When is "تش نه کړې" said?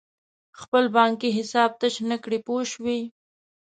1.79-2.39